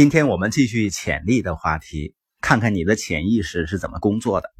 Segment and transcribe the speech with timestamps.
[0.00, 4.50] 今天我们继续潜力的话题，看看你的潜意识是怎么工作的。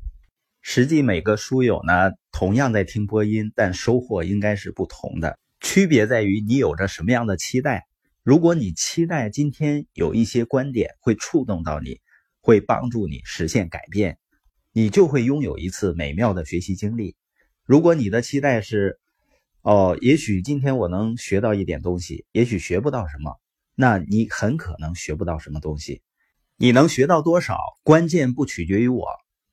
[0.60, 5.38] 实际每个书友呢，同样在听播音，但收获应该是不同的。
[5.58, 7.87] 区别在于你有着什么样的期待。
[8.22, 12.02] 如果你期待今天有一些观点会触动到你，
[12.43, 14.18] 会帮助你实现改变，
[14.75, 17.16] 你就会拥有一次美妙的学习经历。
[17.64, 19.00] 如果你的期待是，
[19.62, 23.41] 哦，也许今天我能学到一点东西，也许学不到什么。
[23.80, 26.02] 那你很可能学不到什么东西，
[26.56, 29.07] 你能学到多少，关键不取决于我，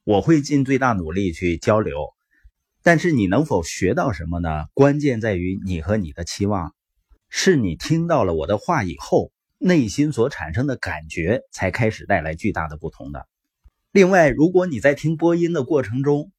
[0.03, 1.95] 我会尽最大努力去交流，
[2.83, 4.65] 但是你能否学到什么呢？
[4.73, 6.75] 关键在于你和你的期望，
[7.29, 13.29] 是你听到了我的话以后，内心所产生的感觉才开始带来巨大的不同的。
[13.93, 16.33] 另外，如果你在听播音的过程中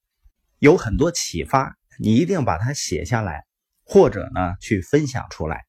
[0.58, 3.46] 有很多启发，你一定把它写下来，
[3.82, 5.67] 或者呢去分享出来。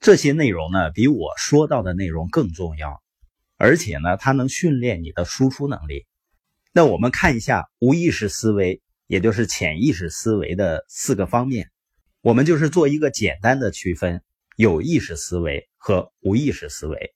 [0.00, 3.02] 这些内容呢，比我说到的内容更重要，
[3.58, 6.06] 而且呢，它能训练你的输出能力。
[6.72, 11.70] 那我们看一下无意识思维，也就是潜意识思维的四个方面。
[12.22, 14.22] 我们就是做一个简单的区分：
[14.56, 17.14] 有意识思维和无意识思维。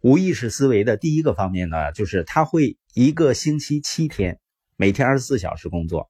[0.00, 4.38] 无意识思维的第一个方面呢，就是它会一个星期七天，
[4.76, 6.08] 每天二十四小时工作，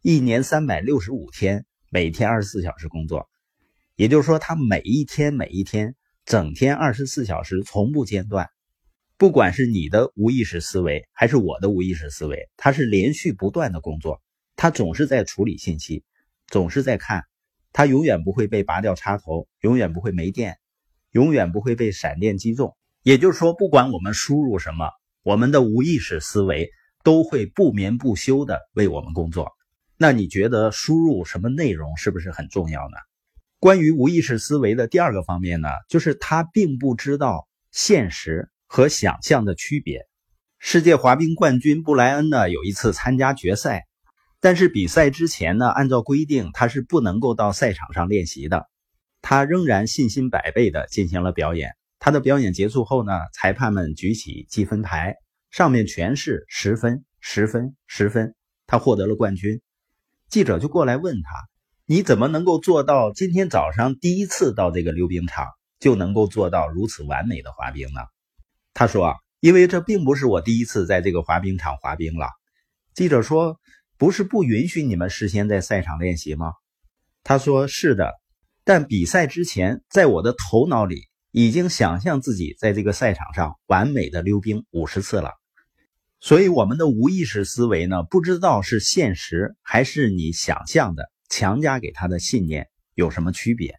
[0.00, 3.28] 一年三百六十五天，每天二十四小时工作。
[4.00, 8.48] 也就是说，他每一天每一天，整天二十四小时从不间断。
[9.18, 14.22] 不管是你的无意识思维，还是我的无意识思维，它是连续不断的工作。
[14.56, 16.02] 它总是在处理信息，
[16.46, 17.24] 总是在看。
[17.74, 20.56] 它永远不会被拔掉插头，永远不会没电，
[21.10, 22.74] 永远不会被闪电击中。
[23.02, 24.88] 也就是说，不管我们输入什么，
[25.22, 26.70] 我们的无意识思维
[27.04, 29.52] 都会不眠不休的为我们工作。
[29.98, 32.96] 那你觉得输入什么内容是不是很重要呢？
[33.60, 40.08] 关于无意识思维的第二个方面呢，就是他并不知道现实和想象的区别。
[40.58, 43.86] 世界滑冰冠军布莱恩呢，有一次参加决赛，
[44.40, 48.66] 但是比赛之前呢，按照规定他是不能够到赛场上练习的。
[49.20, 51.72] 他仍然信心百倍的进行了表演。
[51.98, 55.16] 他的表演结束后呢，裁判们举起积分牌，
[55.50, 58.34] 上面全是十分、十分、十分，
[58.66, 59.60] 他获得了冠军。
[60.30, 61.49] 记者就过来问他。
[61.90, 65.48] 你怎么能够做到今天早上第一次到这个溜冰场
[65.80, 68.02] 就能够做到如此完美的滑冰呢？
[68.72, 72.28] 他说啊，因为这并不是我第一次在这个滑冰场滑冰了。
[72.94, 73.58] 记者说，
[73.98, 76.52] 不是不允许你们事先在赛场练习吗？
[77.24, 78.12] 他说是的，
[78.62, 85.32] 但比赛之前，在我的头脑里已经想象自己在这个赛场上完美的溜冰五十次了。
[86.20, 91.10] 所以我们的无意识思维呢，不知道是现实还是你想象的。
[91.30, 93.76] 强加给他的信念有什么区别？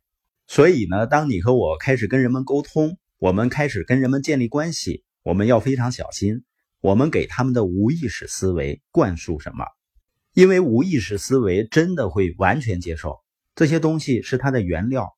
[0.48, 6.44] 所以呢，当你和我开始跟人们沟通，我们开始跟人们建立关系，我们要非常小心，
[6.82, 9.66] 我们给他们的无意识思维灌输什么？
[10.34, 13.20] 因为无意识思维真的会完全接受
[13.54, 15.10] 这些东西是它的原料。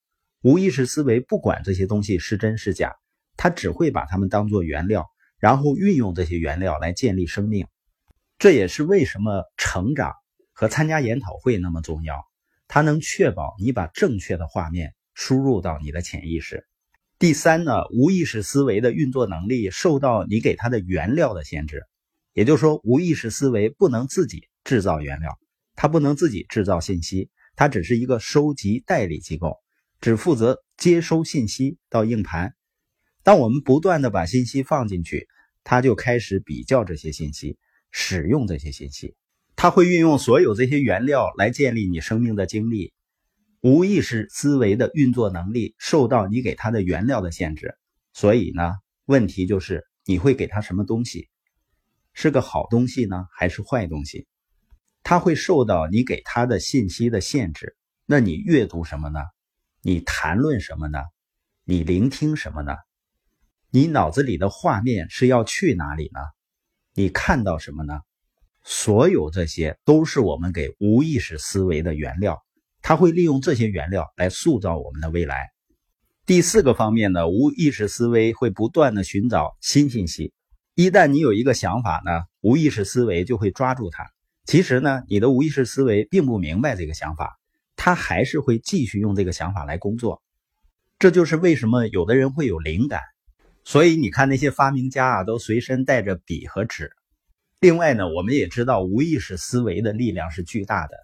[0.42, 2.94] 无意识思维不管这些东西是真是假，
[3.38, 5.08] 它只会把它们当做原料，
[5.40, 7.68] 然后运用这些原料来建立生命。
[8.40, 10.14] 这也是为什么成长。
[10.54, 12.24] 和参加研讨会那么重要，
[12.68, 16.66] 它能确保你把正确的画面输入到你的潜意识。
[17.20, 21.84] 第三呢，无意识思维的运作能力受到你给它的原料的限制，
[22.34, 25.38] 也就是说，无意识思维不能自己制造原料，
[25.76, 29.58] 它不能自己制造信息，它只是一个收集代理机构，
[30.02, 32.56] 只负责接收信息到硬盘。
[33.24, 35.28] 当我们不断的把信息放进去，
[35.64, 37.58] 它就开始比较这些信息，
[37.90, 39.16] 使用这些信息。
[39.64, 42.92] 他会运用所有这些原料来建立你生命的经历，
[43.62, 47.74] 无意识思维的运作能力受到你给他的原料的限制，
[48.12, 48.74] 所以呢，
[49.06, 51.30] 问题就是你会给他什么东西，
[52.12, 54.28] 是个好东西呢，还是坏东西？
[55.02, 57.78] 他会受到你给他的信息的限制。
[58.06, 59.22] 那你阅读什么呢？
[59.82, 61.00] 你谈论什么呢？
[61.64, 62.76] 你聆听什么呢？
[63.70, 66.20] 你脑子里的画面是要去哪里呢？
[66.96, 68.02] 你看到什么呢？
[68.64, 72.42] 所有这些都是我们给无意识思维的原料，
[72.82, 75.50] 它会利用这些原料来塑造我们的未来。
[76.26, 80.32] 第四个方面呢，无意识思维会不断的寻找新信息。
[80.76, 84.06] 一旦你有一个想法呢，无意识思维就会抓住它。
[84.46, 87.38] 其实呢，你的无意识思维并不明白这个想法，
[87.76, 90.24] 它还是会继续用这个想法来工作。
[91.00, 93.02] 这就是为什么有的人会有灵感。
[93.66, 96.92] 所以你看那些发明家啊，都随身带着笔和纸。
[97.64, 100.98] 另外呢，我们也知道无意识思维的力量是巨大的。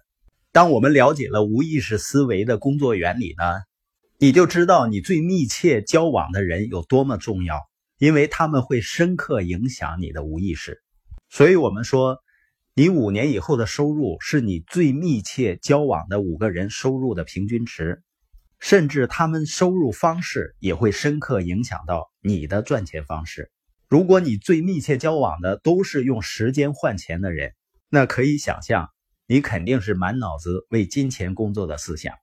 [0.52, 3.62] 当我们了解了无意识思维的工作原理呢，
[4.18, 7.58] 你就知道你最密切交往的人有多么重要，
[7.96, 10.82] 因为他们会深刻影响你的无意识。
[11.30, 12.18] 所以，我们说，
[12.74, 18.02] 你五年以后的收入是你最密切交往的五个人收入的平均值，
[18.58, 23.50] 甚至他们收入方式也会深刻影响到你的赚钱方式。
[23.90, 27.54] 如果你最密切交往的都是用时间换钱的人，
[27.88, 28.88] 那可以想象，
[29.26, 32.14] 你肯定是满脑子为金钱工作的思想。